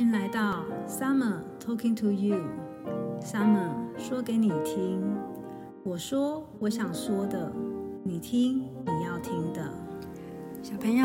[0.00, 2.42] 迎来到 Summer Talking to You。
[3.20, 5.02] Summer 说给你听，
[5.84, 7.52] 我说我想说的，
[8.02, 9.70] 你听你要听的。
[10.62, 11.04] 小朋友，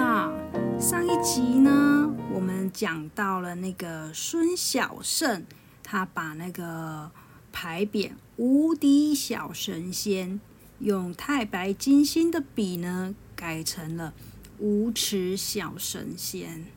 [0.79, 5.43] 上一集呢，我们讲到了那个孙小圣，
[5.83, 7.11] 他把那个
[7.51, 10.39] 牌匾“无敌小神仙”
[10.79, 14.13] 用太白金星的笔呢，改成了
[14.59, 16.67] “无耻小神仙”。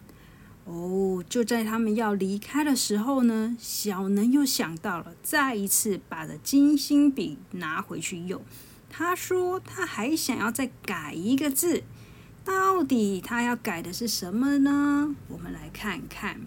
[0.71, 8.43] 哦，就在他们要离开的时候呢，小能又想到了，再一次把的金星笔拿回去用。
[8.91, 11.85] 他说他还想要再改一个字，
[12.45, 15.17] 到底他要改的是什么呢？
[15.29, 16.43] 我们来看看。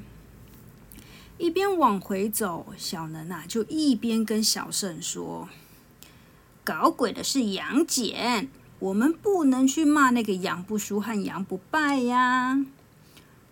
[1.39, 5.49] 一边往回走，小能啊就一边跟小圣说
[6.63, 12.63] ：“搞鬼的是杨戬，我们不能去骂那个杨不输和杨不败呀。”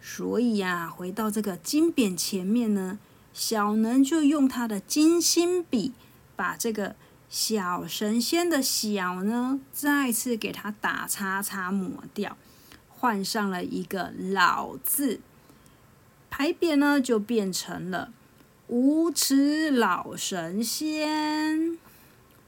[0.01, 2.99] 所以呀，回到这个金匾前面呢，
[3.33, 5.93] 小能就用他的金星笔，
[6.35, 6.95] 把这个
[7.29, 12.37] 小神仙的“小”呢，再次给它打叉叉抹掉，
[12.87, 15.19] 换上了一个“老”字，
[16.29, 18.11] 牌匾呢就变成了
[18.67, 21.77] “无耻老神仙”。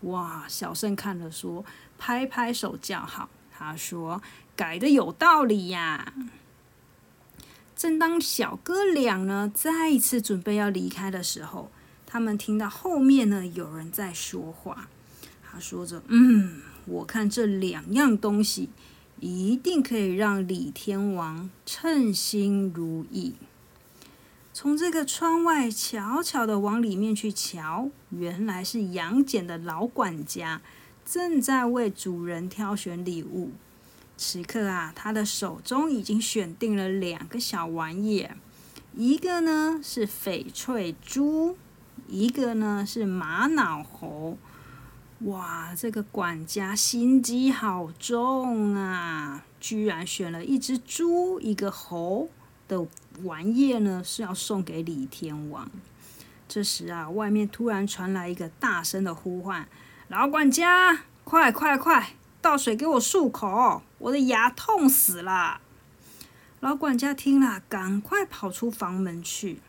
[0.01, 0.45] 哇！
[0.47, 1.63] 小圣看了说，
[1.99, 4.21] 拍拍手叫好，他说
[4.55, 6.13] ：“改的有道理呀。”
[7.81, 11.71] 正当小哥俩呢再一次准备要离开的时候，
[12.05, 14.87] 他们听到后面呢有人在说话。
[15.41, 18.69] 他说着：“嗯，我看这两样东西
[19.19, 23.33] 一定可以让李天王称心如意。”
[24.53, 30.61] 从这个窗外悄悄的往里面去瞧，原来是杨戬的老管家
[31.03, 33.49] 正在为主人挑选礼物。
[34.23, 38.29] 此刻啊，他的手中已经选定了两个小玩意，
[38.93, 41.57] 一个呢是翡翠珠，
[42.07, 44.37] 一个呢是玛瑙猴。
[45.21, 49.43] 哇，这个管家心机好重啊！
[49.59, 52.29] 居然选了一只猪、一个猴
[52.67, 52.85] 的
[53.23, 55.67] 玩意呢，是要送给李天王。
[56.47, 59.67] 这时啊，外面突然传来一个大声的呼唤
[60.09, 65.61] ：“老管家，快快快！”倒水给我漱口，我的牙痛死了。
[66.59, 69.61] 老管家听了，赶快跑出房门去。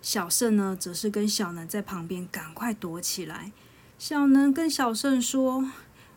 [0.00, 3.52] 小圣呢，则是跟小能在旁边赶快躲起来。
[3.98, 5.70] 小能跟小圣说：“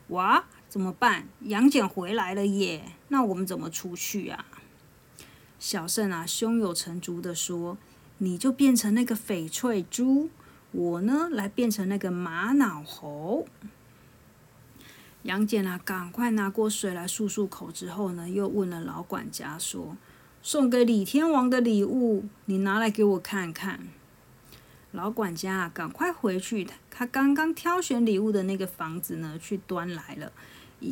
[0.10, 1.28] 哇，怎么办？
[1.42, 2.94] 杨戬回来了耶！
[3.10, 4.46] 那我们怎么出去啊？”
[5.60, 7.78] 小圣啊，胸有成竹的说
[8.20, 10.30] ：“你就变成那个翡翠珠，
[10.72, 13.46] 我呢，来变成那个玛瑙猴。”
[15.28, 17.70] 杨戬啊，赶快拿过水来漱漱口。
[17.70, 19.98] 之后呢，又问了老管家说
[20.42, 23.90] ：“送给李天王的礼物，你拿来给我看看。”
[24.94, 30.32] 老管家啊，赶快回去，他刚刚挑选礼物的那个房子呢，去端来了。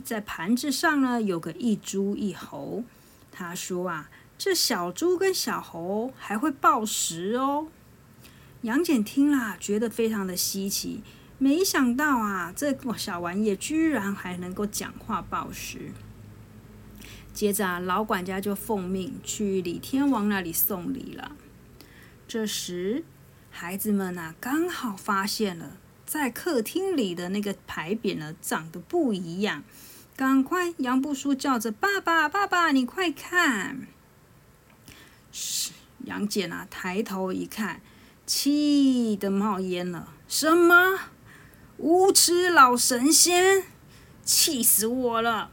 [0.04, 2.84] 在盘子上呢，有个一猪一猴。
[3.32, 7.68] 他说啊，这小猪跟小猴还会报时哦。
[8.64, 11.02] 杨戬听了，觉得非常的稀奇。
[11.38, 15.92] 没想到啊，这个小玩意居然还能够讲话报时。
[17.34, 21.36] 接着啊，老管家就奉命去李天王那里送礼了。
[22.28, 23.04] 这时，
[23.52, 29.64] 孩子们呐，刚好发现了在客厅里的那个牌匾呢，长得不一样。
[30.16, 33.86] 赶快，杨不叔叫着：“爸爸，爸爸，你快看！”
[35.34, 35.74] 是
[36.06, 37.82] 杨戬啊，抬头一看，
[38.26, 40.14] 气得冒烟了。
[40.30, 40.98] 什么？
[41.78, 43.64] 无耻老神仙，
[44.24, 45.52] 气死我了！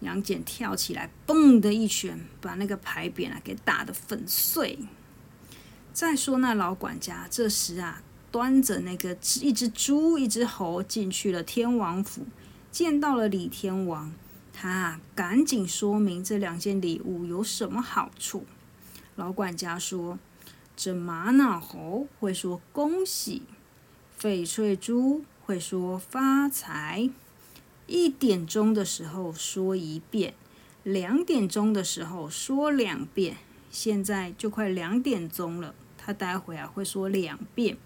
[0.00, 4.78] 杨戬跳起来，嘣的一拳，把那个牌匾啊给打得粉碎。
[5.92, 12.26] 再说那老管家，这时啊，端着那个一只猪、一只猴进去了天王府，
[12.70, 14.12] 见到了李天王，
[14.52, 18.44] 他赶紧说明这两件礼物有什么好处。
[19.14, 20.18] 老管家说
[20.76, 23.42] ：“这玛瑙猴会说恭喜。”
[24.20, 27.08] 翡翠珠会说发财，
[27.86, 30.34] 一点钟的时候说一遍，
[30.82, 33.36] 两点钟的时候说两遍。
[33.70, 37.76] 现在就快两点钟了，他待会啊会说两遍。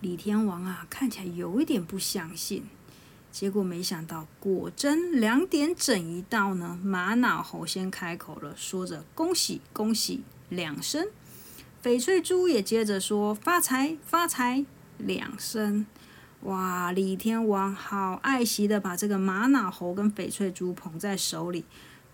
[0.00, 2.64] 李天王啊看起来有一点不相信，
[3.30, 11.06] 结果没想到，果真两点整一到呢，玛瑙猴先开口了，说着恭喜恭喜两声，
[11.80, 14.64] 翡翠珠也接着说发财发财。
[15.00, 15.86] 两声，
[16.42, 16.92] 哇！
[16.92, 21.64] 李天王好爱惜的把这个玛瑙猴跟翡翠珠捧在手里，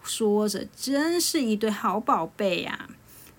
[0.02, 2.88] 说着：“真是一对好宝贝呀！”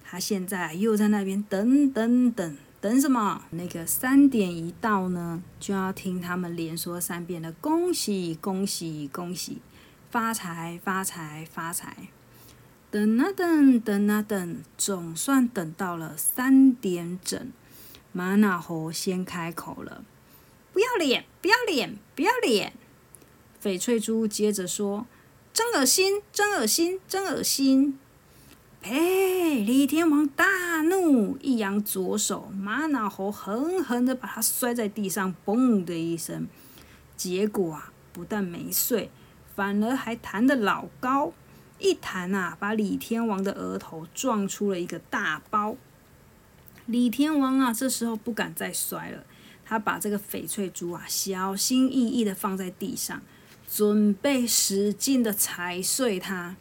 [0.10, 3.44] 他现在又在那边等等等等什么？
[3.52, 9.62] 那个三点一到呢，就要听他们连说三遍的恭喜恭喜恭喜，
[10.10, 12.08] 发财发财发财。
[12.90, 17.52] 等啊等，等啊等，总算等到了三点整，
[18.12, 20.04] 玛瑙猴先开口了
[20.74, 22.74] ：“不要脸，不要脸，不要脸！”
[23.62, 25.06] 翡翠珠接着说
[25.54, 27.98] ：“真恶心，真恶心，真恶心！”
[28.80, 29.64] 呸！
[29.64, 36.48] 李天王大怒，一扬左手，玛瑙猴狠狠的把他摔在地上，嘣的一声。
[37.16, 39.10] 结果啊，不但没碎，
[39.56, 41.34] 反而还弹得老高。
[41.80, 45.76] 一弹啊，把李天王的额头撞出了一个大包。
[46.88, 49.24] 李天王啊，这时候不敢再摔了，
[49.66, 53.22] 他把这个翡翠珠啊，小心翼翼的放在地上，
[53.70, 56.56] 准备使劲的踩碎它。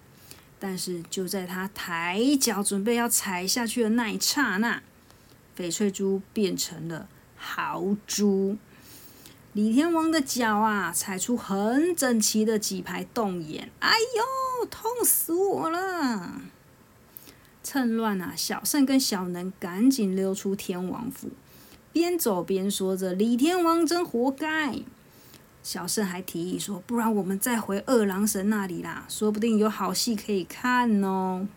[0.58, 4.82] 但是就在他抬脚准备要踩下去的那一刹那，
[5.56, 8.56] 翡翠珠变成了豪猪。
[9.52, 16.40] 李天王的脚啊，踩出很整齐的几排洞眼，哎呦，痛死我了！
[17.68, 21.30] 趁乱啊，小胜跟小能赶紧溜出天王府，
[21.92, 24.78] 边走边说着：“李天王真活该。”
[25.64, 31.48] 小胜还提议说：“不然我们再回二郎神那里啦，说不定有好戏可以看哦。”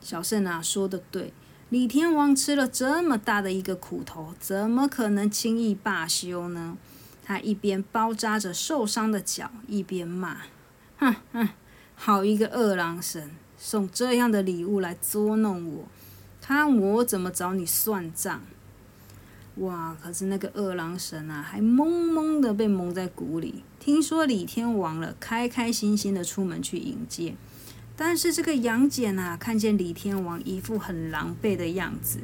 [0.00, 1.34] 小胜啊，说的对。
[1.68, 6.78] 李天王吃了这么大的一个苦头，怎么可能轻易罢休呢？
[7.22, 10.38] 他一边包扎着受伤的脚，一边骂
[10.96, 11.50] ：“哼哼，
[11.96, 15.84] 好一个二郎神，送这样的礼物来捉弄我，
[16.40, 18.42] 看我怎么找你算账！”
[19.56, 19.96] 哇！
[20.02, 23.64] 可是那个二郎神啊，还懵懵的被蒙在鼓里。
[23.80, 27.34] 听说李天王了，开开心心的出门去迎接。
[27.96, 32.18] 但是这个杨戬啊，看见李天王一副很狼狈的样子，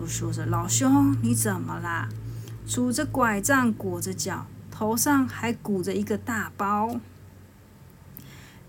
[0.00, 2.08] 又说着：“老兄，你怎么啦？
[2.66, 6.98] 拄着拐杖，裹着脚，头上还鼓着一个大包。”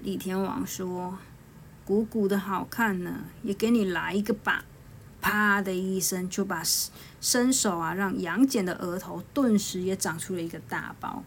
[0.02, 1.18] 李天王说
[1.86, 4.64] ：“鼓鼓的好看呢，也给你来一个吧！”
[5.22, 6.64] 啪的一声，就把
[7.20, 11.24] 伸手啊，让杨戬的额头顿时也长出了一个大包。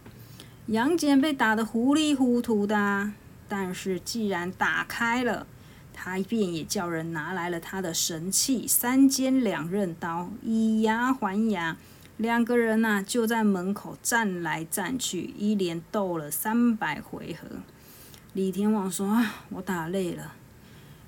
[0.66, 3.12] 杨戬被打得糊里糊涂的。
[3.48, 5.46] 但是既然打开了，
[5.92, 11.76] 他便也叫人拿来了他的神器三尖两刃刀，以牙还牙。
[12.16, 17.58] 两个人呐就在门口战来战去，一连斗了三百回合。
[18.34, 20.32] 李天王说：“啊，我打累了。”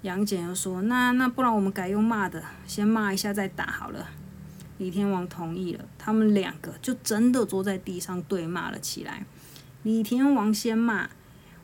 [0.03, 4.09] 杨戬又说：“那那不然我们改用骂的，先骂一下再打好了。”
[4.79, 9.25] 李天王同意了，他们两个就真的坐在地上对骂了起来。
[9.82, 11.11] 李天王先骂。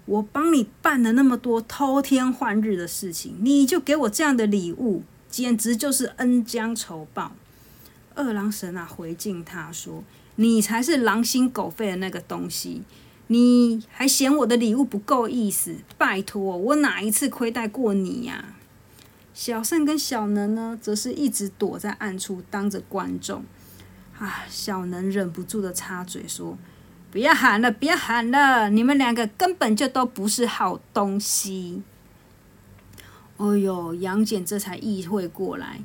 [0.06, 7.30] 我帮你办了那么多偷天换日的事情，你就给我这样的礼物，简直就是恩将仇报。
[8.16, 10.02] 二郎神啊，回敬他说
[10.34, 12.82] ：“你才是狼心狗肺的那个东西，
[13.32, 15.76] 你还嫌我的礼物不够意思？
[15.96, 18.56] 拜托，我哪一次亏待过你呀？”
[19.32, 23.44] 小胜跟小能呢，则是一直躲在暗处当着观众。
[24.18, 26.58] 啊，小能忍不住的插嘴说。
[27.12, 28.68] 不要喊了，不要喊了！
[28.70, 31.82] 你们两个根本就都不是好东西。
[33.36, 35.80] 哎呦，杨戬这才意会过来，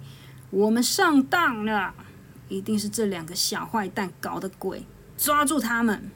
[0.49, 1.93] 我们上当了，
[2.49, 4.83] 一定是这两个小坏蛋搞的鬼，
[5.15, 6.09] 抓住他们！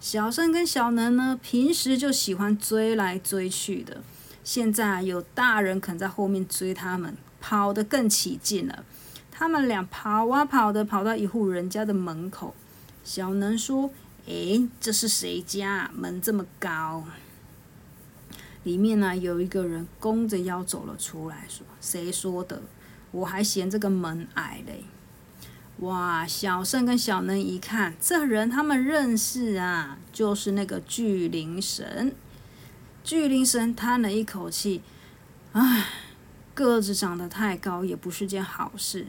[0.00, 4.02] 小生跟小能呢，平时就喜欢追来追去的，
[4.44, 8.84] 现在有大人肯在后面追他们，跑得更起劲了。
[9.30, 12.54] 他们俩跑啊跑的，跑到一户人家的门口。
[13.04, 13.90] 小能说
[14.26, 15.90] ：“诶，这是谁家？
[15.94, 17.04] 门这么高？
[18.62, 22.62] 里面呢有一个人弓着腰走了出来，说：‘谁说的？
[23.10, 24.84] 我还嫌这个门矮嘞！’
[25.80, 26.26] 哇！
[26.26, 32.14] 小胜跟小能一看，这人他们认识啊，就是那个巨灵神。
[33.04, 34.82] 巨灵神叹了一口气
[35.52, 35.86] ：‘唉，
[36.54, 39.06] 个子长得太高也不是件好事。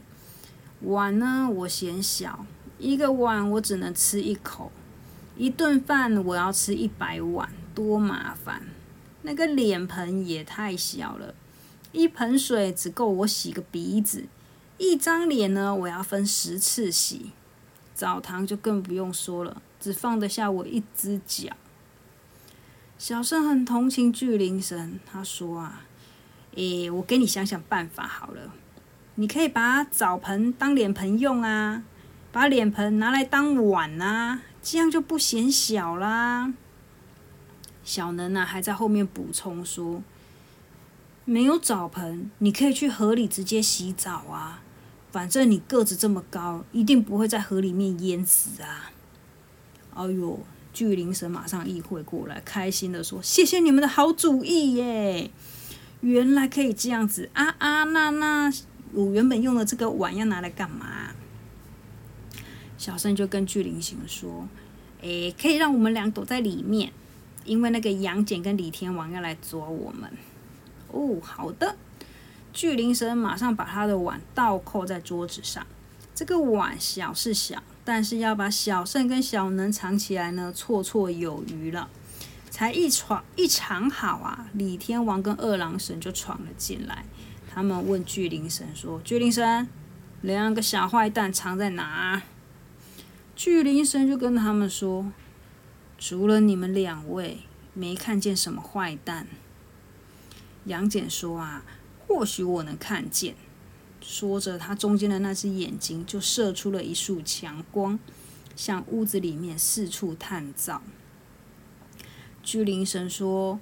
[0.81, 2.45] 碗呢，我嫌小。’”
[2.79, 4.71] 一个碗我只能吃一口，
[5.35, 8.61] 一顿饭我要吃一百碗，多麻烦！
[9.23, 11.35] 那个脸盆也太小了，
[11.91, 14.23] 一盆水只够我洗个鼻子，
[14.79, 17.31] 一张脸呢我要分十次洗，
[17.93, 21.55] 澡堂就更不用说了，只放得下我一只脚。
[22.97, 25.83] 小生很同情巨灵神，他说啊，
[26.55, 28.53] 诶，我给你想想办法好了，
[29.15, 31.83] 你可以把澡盆当脸盆用啊。
[32.31, 36.53] 把脸盆拿来当碗啊，这样就不显小啦。
[37.83, 40.03] 小能啊，还在后面补充说
[41.25, 44.61] ：“没有澡盆，你可以去河里直接洗澡啊。
[45.11, 48.91] 反正你个子这么高，一定不会在河里面淹死啊。
[49.95, 50.39] 哎呦，
[50.71, 55.31] 巨灵神马上意会过来，开心的说：“谢谢你们的好主意耶！
[56.01, 57.83] 原来可以这样子啊啊！
[57.85, 58.53] 那那
[58.93, 61.11] 我原本用的这个碗要拿来干嘛？”
[62.77, 64.47] 小圣就跟巨灵神说
[65.01, 66.93] ：“诶，可以让我们俩躲在里面，
[67.43, 70.09] 因为那个杨戬跟李天王要来抓我们。”
[70.91, 71.75] 哦，好的。
[72.51, 75.65] 巨灵神马上把他的碗倒扣在桌子上。
[76.13, 81.89] 这个碗小是小，但是要把小圣跟小能藏起来呢，绰绰有余了。
[82.49, 87.05] 才一闯一藏好啊，李天王跟二郎神就闯了进来。
[87.49, 89.67] 他们问巨灵神说：“巨灵神，
[90.21, 92.21] 两个小坏蛋藏在哪？”
[93.35, 95.11] 巨灵神就跟他们说
[95.97, 97.39] ：“除了你们两位，
[97.73, 99.27] 没看见什么坏蛋。”
[100.65, 101.63] 杨戬说：“啊，
[102.09, 103.35] 或许我能看见。”
[104.01, 107.99] 说着，他中间的那只眼睛就射出了一束强光，
[108.55, 110.81] 向屋子里面四处探照。
[112.41, 113.59] 巨灵神说：“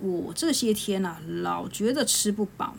[0.00, 2.74] 我这些天啊，老觉得吃不饱，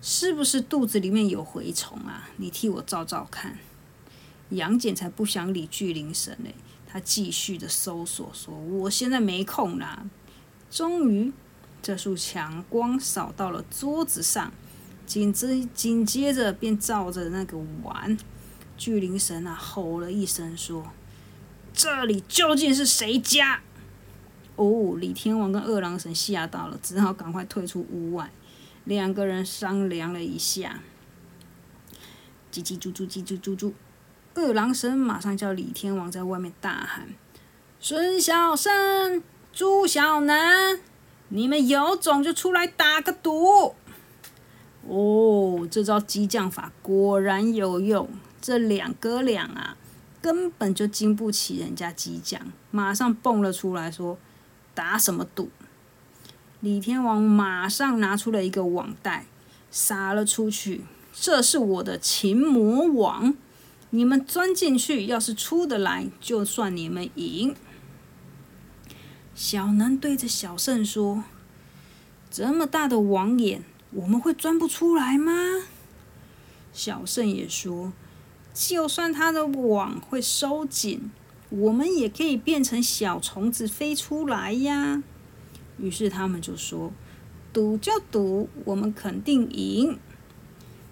[0.00, 2.30] 是不是肚子里面有蛔虫啊？
[2.38, 3.58] 你替我照照看。”
[4.48, 6.54] 杨戬才不想理巨灵神嘞，
[6.86, 10.06] 他继续的搜索，说：“我现在没空啦。”
[10.70, 11.32] 终于。
[11.82, 14.52] 这束强光扫到了桌子上，
[15.04, 18.16] 紧接紧接着便照着那个碗。
[18.78, 20.92] 巨灵神啊，吼了一声说
[21.74, 23.60] ：“这里究竟是谁家？”
[24.56, 28.30] 哦，李天王跟二郎神吓到了，只好赶快退出屋外。
[28.84, 30.80] 两个人商量了一下，
[32.52, 33.72] 叽叽啾啾，叽叽啾啾。
[34.34, 37.08] 二郎神马上叫李天王在外面大喊
[37.80, 39.22] ：“孙小生，
[39.52, 40.80] 朱小南。”
[41.34, 43.74] 你们有种就出来打个赌！
[44.86, 48.06] 哦，这招激将法果然有用。
[48.38, 49.78] 这两哥俩啊，
[50.20, 52.38] 根本就经不起人家激将，
[52.70, 54.18] 马上蹦了出来，说
[54.74, 55.48] ：“打什么赌？”
[56.60, 59.24] 李天王马上拿出了一个网袋，
[59.70, 60.82] 撒了出去。
[61.14, 63.34] 这是我的擒魔网，
[63.88, 67.56] 你们钻进去，要是出得来，就算你们赢。
[69.34, 71.24] 小南对着小圣说
[72.30, 75.32] ：“这么大的网眼，我们会钻不出来吗？”
[76.72, 77.92] 小圣也说
[78.52, 81.10] ：“就算他的网会收紧，
[81.48, 85.02] 我们也可以变成小虫子飞出来呀。”
[85.78, 86.92] 于是他们就说
[87.52, 89.98] ：“赌就赌，我们肯定赢。”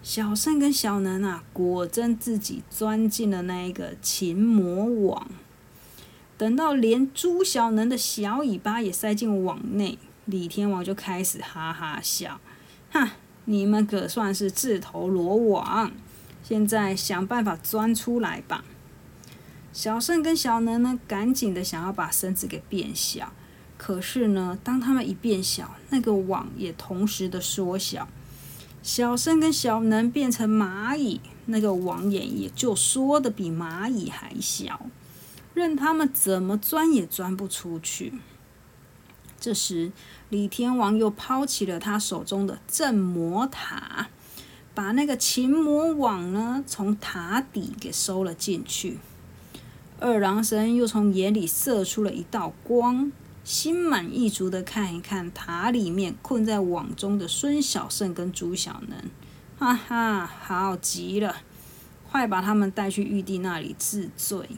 [0.03, 5.29] 小圣跟小南啊，果真自己钻进了那一个擒魔网。
[6.41, 12.41] 等到连朱小能的小尾巴也塞进网内，李天王就开始哈哈笑
[12.91, 15.93] ：“哈，你们可算是自投罗网！
[16.43, 18.65] 现在想办法钻出来吧。”
[19.71, 23.35] 小胜跟小能呢，赶紧的想要把身子给变小，
[23.77, 28.09] 可是呢，当他们一变小，那个网也同时的缩小。
[28.83, 34.87] 小胜跟小能变成蚂蚁，那个网眼也就缩的比蚂蚁还小。
[35.61, 38.15] 任他们怎么钻也钻不出去。
[39.39, 39.93] 这时，
[40.31, 44.09] 李天王又抛起了他手中的镇魔塔，
[44.75, 48.99] 把那个擒魔网呢从塔底给收了进去。
[49.99, 53.13] 二郎神又从眼里射出了一道光，
[53.45, 58.99] 心满意足的看一看塔里面困在网中的孙小圣跟朱小能，
[59.59, 61.37] 哈哈，好极了！
[62.11, 64.49] 快把他们带去玉帝那里治罪。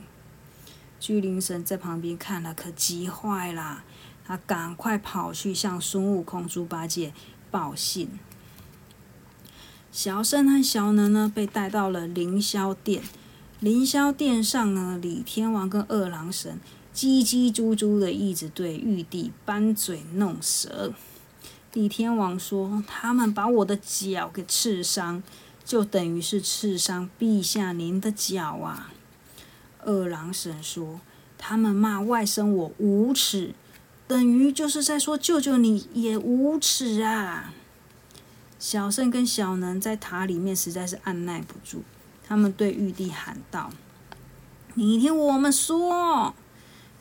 [1.03, 3.83] 巨灵神在旁边看了，可急坏了。
[4.25, 7.13] 他赶快跑去向孙悟空、猪八戒
[7.51, 8.09] 报信。
[9.91, 13.03] 小圣和小能呢，被带到了凌霄殿。
[13.59, 16.61] 凌霄殿上呢，李天王跟二郎神
[16.95, 20.95] 叽叽喳喳的一直对玉帝搬嘴弄舌。
[21.73, 25.21] 李天王说：“他们把我的脚给刺伤，
[25.65, 28.92] 就等于是刺伤陛下您的脚啊。”
[29.85, 31.01] 二郎神说
[31.39, 33.55] ：“他们骂外甥我无耻，
[34.07, 37.53] 等于就是在说舅舅你也无耻啊！”
[38.59, 41.83] 小圣跟小能在塔里面实在是按耐不住，
[42.25, 43.71] 他们对玉帝喊道
[44.75, 46.35] ：“你听我们说。”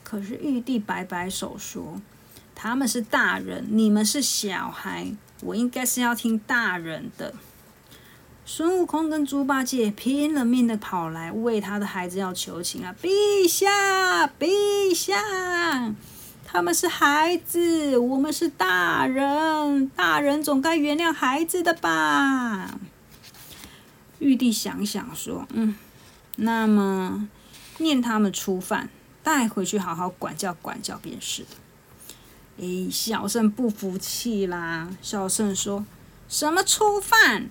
[0.03, 2.01] 可是玉帝摆摆手说
[2.55, 7.33] ：“他们是大人，你们是小孩，我应该是要听大人的。”
[8.43, 12.93] 孙悟空跟猪八戒拼了命的跑来为他的孩子要求情啊！
[13.01, 15.93] 陛下，陛下！
[16.43, 22.77] 他们是孩子，我们是大人，大人总该原谅孩子的吧？
[24.19, 25.75] 玉帝想想说：“嗯，
[26.35, 27.29] 那么
[27.77, 28.89] 念他们初犯，
[29.23, 31.45] 带回去好好管教管教便是。”
[32.59, 34.89] 哎，小圣不服气啦！
[35.01, 35.85] 小圣说
[36.27, 37.49] ：“什么初犯？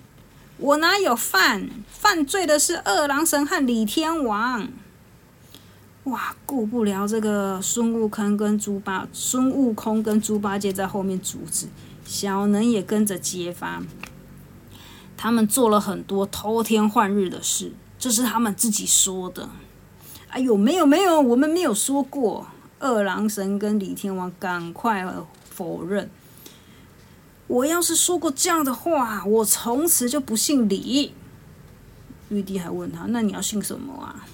[0.61, 1.67] 我哪有犯？
[1.87, 4.69] 犯罪的是二郎神和李天王。”
[6.05, 11.67] 哇，顾不了这个孙悟空跟猪八孙悟空跟猪八戒在后面阻止，
[12.05, 13.81] 小能也跟着揭发。
[15.17, 19.49] 他们做了很多偷天换日的事，这是他们自己说的。
[20.29, 22.45] 哎呦，没有没有，我们没有说过。
[22.79, 25.05] 二郎神跟李天王赶快
[25.49, 26.09] 否认。
[27.51, 31.11] 我要是说过这样的话，我从此就不姓李。
[32.29, 34.25] 玉帝还问他：“那你要姓什么啊？”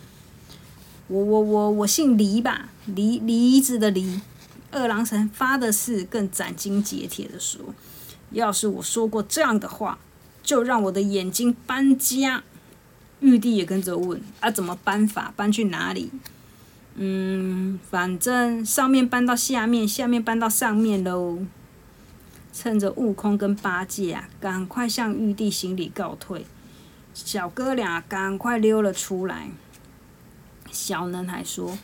[1.09, 4.21] 我我我我姓黎吧，梨梨子的梨。
[4.69, 7.73] 二郎神发的誓，更斩钉截铁的说
[8.29, 9.97] ：“要是我说过这样的话，
[10.43, 12.43] 就让我的眼睛搬家。”
[13.21, 15.33] 玉帝也跟着问：“啊，怎么搬法？
[15.35, 16.11] 搬去哪里？”
[16.93, 21.39] 嗯，反正上面搬到下面，下面搬到上面喽。
[22.59, 26.43] 趁着悟空跟八戒啊，赶快向玉帝行礼告退，
[27.13, 29.51] 小哥俩赶快溜了出来。
[30.71, 31.77] 小男孩说：“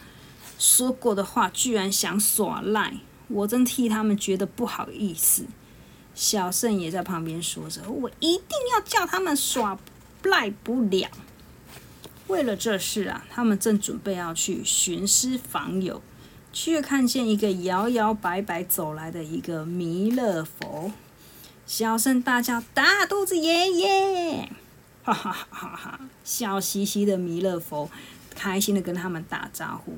[0.58, 5.46] 说过的话居然想耍赖，我真替他们觉得不好意思。”
[6.16, 9.78] 小圣也在旁边说着：“我一定要叫他们耍
[10.24, 11.08] 赖不了。”
[12.26, 16.02] 为了这事啊，他们正准备要去寻师访友，
[16.54, 20.94] 却看见一个摇摇摆摆走来的一个弥勒佛。
[21.66, 24.50] 小声大叫：“大肚子爷爷！”
[25.04, 26.00] 哈哈哈哈哈！
[26.24, 27.90] 笑嘻嘻的弥勒佛。
[28.36, 29.94] 开心的跟他们打招呼，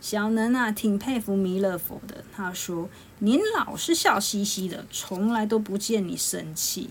[0.00, 2.24] 小能啊挺佩服弥勒佛的。
[2.34, 2.90] 他说
[3.20, 6.90] ：“您老是笑嘻嘻的，从来都不见你生气。”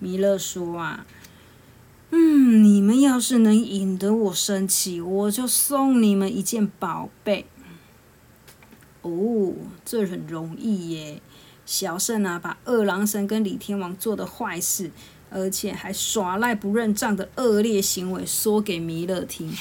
[0.00, 1.06] 弥勒说：“啊，
[2.10, 7.46] 嗯，你们要是能引得我生气，我就送你们一件宝贝。”
[9.02, 11.22] 哦，这很容易耶！
[11.64, 14.90] 小圣啊，把二郎神跟李天王做的坏事，
[15.30, 19.56] 而且还耍赖不认账的恶劣行为，说给弥勒听。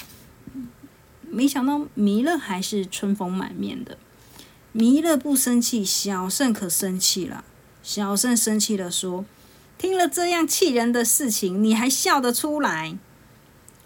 [1.29, 3.97] 没想到弥勒还是春风满面的。
[4.71, 7.45] 弥勒不生气，小圣可生气了。
[7.83, 9.25] 小圣生气的说
[9.77, 12.97] ：“听了这样气人的事情，你还笑得出来？”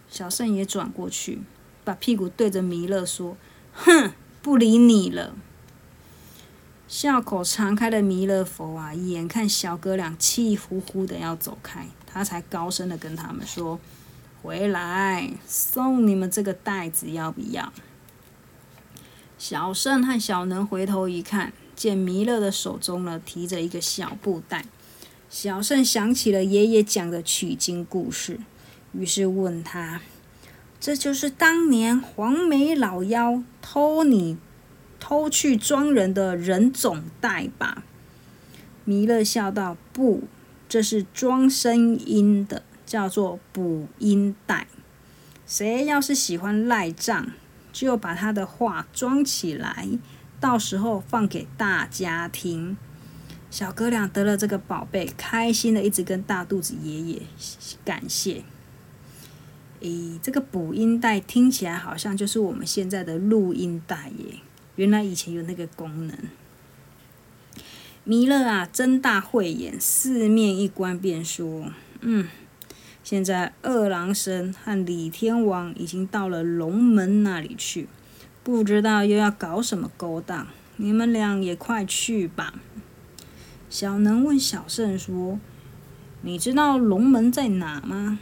[0.10, 1.42] 小圣也转过去，
[1.84, 3.36] 把屁股对着弥勒说
[3.74, 5.34] ：“哼，不理你了。”
[6.88, 13.80] 笑口常开的弥勒佛啊，眼看小哥俩气呼呼的要走开，他才高声的跟他们说。
[14.44, 17.72] 回来送你们这个袋子，要不要？
[19.40, 24.66] 小圣和小能回头一看，见弥勒的手中呢提着一个小布袋。
[25.30, 28.40] 小圣想起了爷爷讲的取经故事，
[28.92, 30.02] 于是问他
[30.86, 34.38] ：“这就是当年黄眉老妖偷你
[35.00, 37.86] 偷去装人的人种袋吧？”
[38.84, 40.24] 弥勒笑道：“不，
[40.68, 44.68] 这是装声音的。”叫做补音带，
[45.48, 47.32] 谁要是喜欢赖账，
[47.72, 49.88] 就把他的话装起来，
[50.40, 52.76] 到时候放给大家听。
[53.50, 57.22] 小哥俩得了这个宝贝，开心的一直跟大肚子爷爷
[57.86, 58.44] 感谢。
[59.84, 64.40] 诶，这个补音带听起来好像就是我们现在的录音带耶，
[64.76, 66.18] 原来以前有那个功能。
[68.06, 72.28] 弥勒啊，睁大慧眼，四面一观，便说：“嗯。”
[73.04, 77.90] 现在二郎神和李天王已经到了龙门那里去，
[78.44, 80.48] 不知道又要搞什么勾当。
[80.78, 82.54] 你们俩也快去吧。
[83.70, 85.38] 小能问小圣说
[86.24, 88.20] ：“你知道龙门在哪吗？”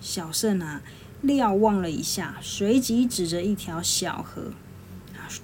[0.00, 0.82] 小圣啊，
[1.22, 4.52] 瞭望了一下，随即指着一条小河：“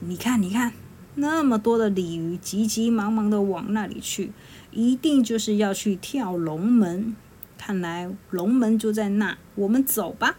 [0.01, 0.73] 你看，你看，
[1.17, 4.33] 那么多的鲤鱼急急忙忙的往那里去，
[4.71, 7.17] 一定就是要去跳龙门。”
[7.59, 10.37] 看来龙门就在那，我们走吧。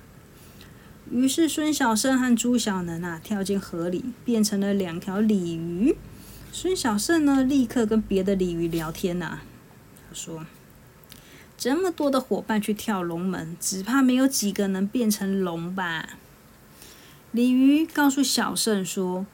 [1.10, 5.96] 于是孙小圣和朱小能啊跳进河里，变成了两条鲤鱼。
[6.52, 9.40] 孙小圣呢，立刻跟别的鲤鱼聊天呐。
[10.10, 10.46] 他说
[11.64, 16.10] ：“这么多的伙伴去跳龙门，只怕没有几个能变成龙吧？”
[17.32, 19.26] 鲤鱼告诉小圣说：“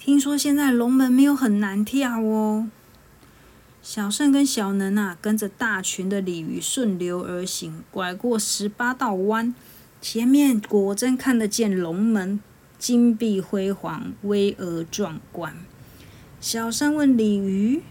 [0.00, 2.70] 听说现在龙门没有很难跳哦。”
[3.84, 9.54] 小圣跟小能啊，跟着大群的鲤鱼顺流而行，拐过十八道弯，
[10.00, 12.40] 前面果真看得见龙门，
[12.78, 15.54] 金碧辉煌，巍峨壮观。
[16.40, 17.82] 小圣问鲤鱼：“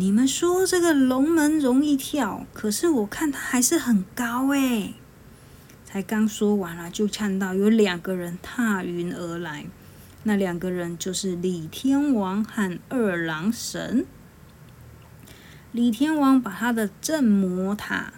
[0.00, 4.94] 你们说这个龙门容易跳，可是我看它还是很高哎。”
[5.84, 9.66] 才刚说完了，就看到有两个人踏云而来。
[10.22, 14.06] 那两个人就是李天王和二郎神。
[15.72, 18.12] 李天王把他的镇魔塔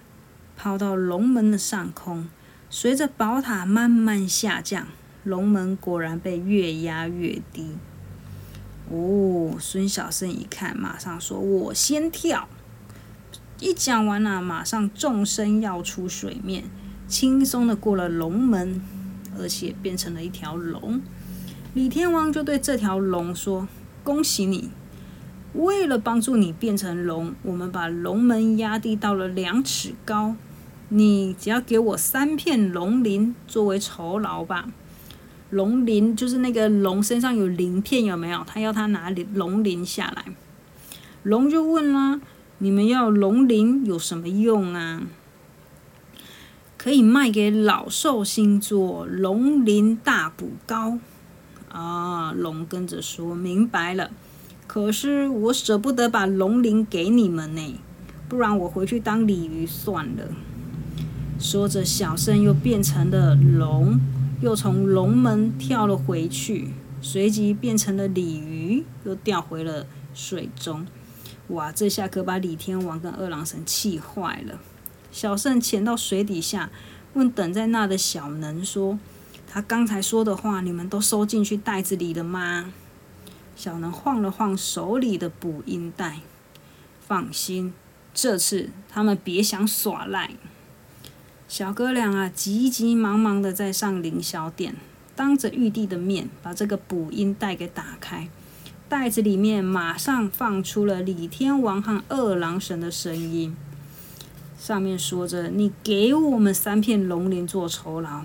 [0.58, 2.28] 抛到龙门的上空，
[2.68, 4.86] 随着宝塔慢慢下降，
[5.24, 7.78] 龙门果然被越压越低。
[8.90, 12.48] 哦，孙小圣一看，马上说：“我先跳。”
[13.60, 16.64] 一讲完了，马上纵身要出水面。
[17.06, 18.80] 轻松的过了龙门，
[19.38, 21.00] 而且变成了一条龙。
[21.74, 23.68] 李天王就对这条龙说
[24.02, 24.70] ：“恭喜你！
[25.54, 30.36] 为了帮助你变成龙，我们把龙门压低到了两尺高。
[30.88, 34.68] 你只要给我三片龙鳞作为酬劳吧。
[35.50, 38.42] 龙鳞就是那个龙身上有鳞片，有没有？
[38.46, 40.24] 他要他拿龙鳞下来。
[41.22, 42.20] 龙就问了：
[42.58, 45.02] 你们要龙鳞有什么用啊？”
[46.78, 50.98] 可以卖给老寿星做龙鳞大补膏
[51.68, 52.32] 啊！
[52.32, 54.10] 龙跟着说明白了，
[54.66, 57.78] 可是我舍不得把龙鳞给你们呢，
[58.30, 60.28] 不然我回去当鲤鱼算了。
[61.38, 64.00] 说着，小圣又变成了龙，
[64.40, 66.70] 又从龙门跳了回去，
[67.02, 70.86] 随即变成了鲤鱼，又掉回了水中。
[71.48, 71.70] 哇！
[71.70, 74.60] 这下可把李天王跟二郎神气坏了。
[75.12, 76.70] 小圣潜到水底下，
[77.14, 78.98] 问等在那的小能说
[79.46, 82.72] ：“他刚才说的话，你们都收进去袋子里了吗？”
[83.56, 86.20] 小能晃了晃手里的捕音袋，
[87.00, 87.74] 放心，
[88.14, 90.30] 这次他们别想耍赖。
[91.50, 94.76] 小哥俩啊，急急忙忙的在上凌霄殿，
[95.16, 98.28] 当着玉帝的面把这个捕鹰袋给打开，
[98.88, 103.56] 袋子里面马上放出了李天王和二郎神的声音。
[104.56, 108.22] 上面说着：“你给我们三片龙鳞做酬劳，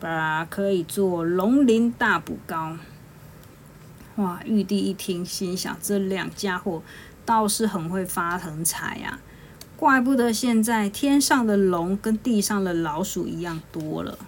[0.00, 2.78] 把可以做龙鳞大补膏。”
[4.16, 4.40] 哇！
[4.46, 6.82] 玉帝一听，心想：这两家伙
[7.26, 9.20] 倒是很会发横财呀！
[9.76, 14.18] 怪不得现在天上的龙跟地上的老鼠一样多了。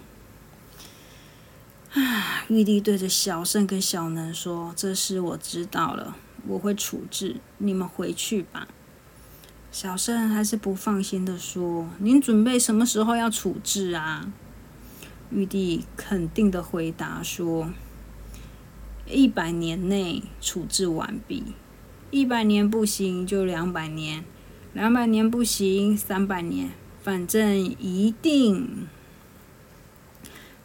[1.93, 2.45] 啊！
[2.49, 6.15] 玉帝对着小圣跟小能说：“这事我知道了，
[6.47, 8.67] 我会处置，你们回去吧。”
[9.71, 14.31] 小圣还是不放心的说：“您准备什么时候要处置啊？”
[15.31, 17.71] 玉帝肯定的回答说
[19.09, 21.43] ：“一百年内处置完毕，
[22.11, 24.23] 一百年不行就两百年，
[24.73, 26.69] 两百年不行三百年，
[27.03, 28.87] 反正一定。”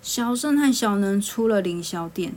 [0.02, 2.34] 小圣和小能出了凌霄殿，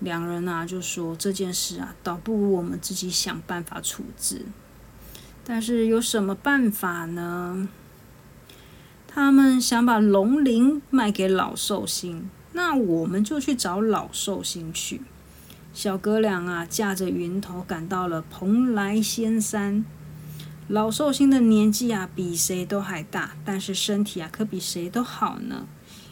[0.00, 4.46] 两人啊就说：“这件事啊，倒不如我们自己想办法处置。”
[5.48, 7.68] 但是有什么办法呢？
[9.06, 15.02] 他们想把龙鳞卖给老寿星，那我们就去找老寿星去。
[15.72, 19.84] 小哥俩啊，驾着云头赶到了蓬莱仙山。
[20.68, 25.66] 老寿星的年纪啊，比谁都还大，但是身体啊，可比谁都好呢。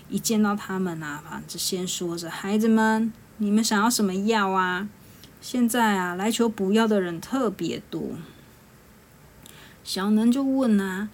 [0.09, 4.89] 一见到他们啊，反正先说着：“孩子们，你们想要什么药啊？
[5.41, 8.11] 现在啊，来求补药的人特别多。”
[9.83, 11.09] 小能就问啊：“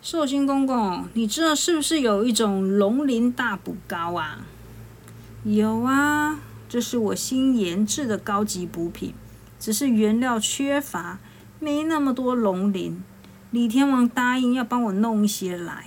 [0.00, 4.46] 寿星公公，你知道是不是有一种龙鳞大补膏啊
[5.42, 6.38] ？”“有啊，
[6.68, 9.12] 这是我新研制的高级补品，
[9.58, 11.18] 只是原料缺乏，
[11.64, 13.02] 没那么多龙鳞。
[13.50, 15.86] 李天王答应要帮我弄一些来。”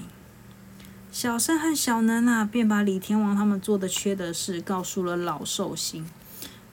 [1.11, 6.09] 小生和小能啊，便把李天王他们做的缺德事告诉了老寿星。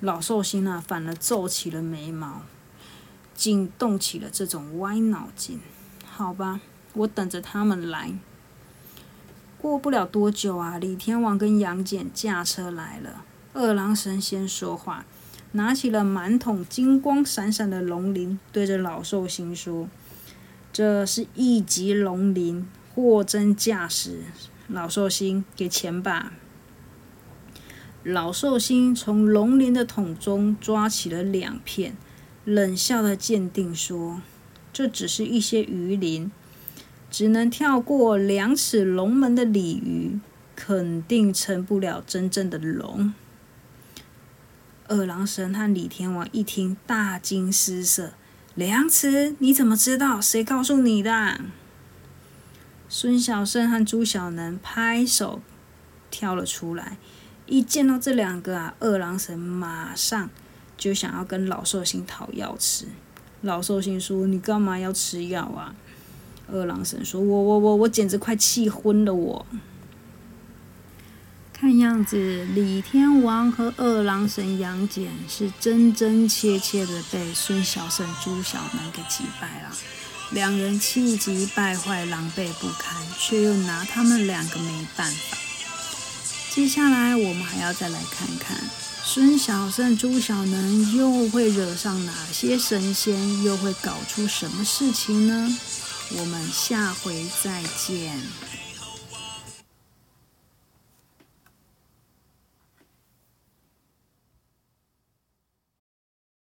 [0.01, 2.43] 老寿星啊，反而皱起了眉毛。
[3.35, 5.61] 竟动起了这种歪脑筋，
[6.07, 6.61] 好吧，
[6.93, 8.15] 我等着他们来。
[9.59, 13.25] 过不了多久啊，李天王跟杨戬驾车来了。
[13.53, 15.05] 二郎神先说话，
[15.57, 19.89] 拿起了满桶金光闪闪的龙鳞，对着老寿星说
[20.73, 24.23] ：“这是一级龙鳞，货真价实。
[24.67, 26.33] 老寿星，给钱吧。”
[28.03, 31.97] 老寿星从龙鳞的桶中抓起了两片。
[32.45, 34.21] 冷笑的鉴定说
[34.73, 36.33] ：“这只是一些鱼鳞，
[37.09, 40.19] 只能跳过两尺龙门的鲤鱼，
[40.57, 43.15] 肯定成不了真正的龙。”
[44.87, 48.13] 二郎神和李天王一听，大惊失色
[48.55, 49.35] ：“梁慈？
[49.39, 50.21] 你怎么知道？
[50.21, 51.41] 谁告诉你的？”
[52.89, 55.41] 孙小圣和朱小能拍手
[56.11, 56.99] 跳了出来，
[57.47, 60.31] 一见到这两个啊，二郎神马上。
[60.77, 62.87] 就想要跟老寿星讨药吃。
[63.43, 65.73] 老寿星说：“你干嘛要吃药啊？”
[66.51, 69.47] 二郎神说：“我我我我简直快气昏了我。”
[71.65, 79.75] 看样子，李天王和二郎神杨戬是真真切切的被孙小圣、朱小能给击败了。
[80.33, 85.39] 两人气急败坏、狼狈不堪，却又拿他们两个没办法。
[86.51, 88.59] 接下来，我们还要再来看看
[89.03, 95.59] 孙小圣、朱小能又会惹上哪些神仙，又会搞出什么事情呢？
[96.11, 98.21] 我们下回再见。